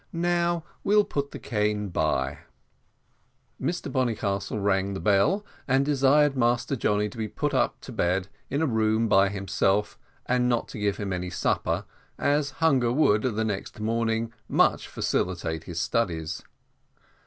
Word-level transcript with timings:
Now 0.13 0.63
we'll 0.83 1.03
put 1.03 1.29
the 1.29 1.37
cane 1.37 1.89
by." 1.89 2.39
Mr 3.61 3.91
Bonnycastle 3.91 4.59
rang 4.59 4.95
the 4.95 4.99
bell, 4.99 5.45
and 5.67 5.85
desired 5.85 6.35
Master 6.35 6.75
Johnny 6.75 7.07
to 7.07 7.19
be 7.19 7.27
put 7.27 7.53
to 7.81 7.91
bed, 7.91 8.27
in 8.49 8.63
a 8.63 8.65
room 8.65 9.07
by 9.07 9.29
himself, 9.29 9.99
and 10.25 10.49
not 10.49 10.67
to 10.69 10.79
give 10.79 10.97
him 10.97 11.13
any 11.13 11.29
supper, 11.29 11.85
as 12.17 12.49
hunger 12.65 12.91
would, 12.91 13.21
the 13.21 13.45
next 13.45 13.79
morning, 13.79 14.33
much 14.49 14.87
facilitate 14.87 15.65
his 15.65 15.79
studies. 15.79 16.41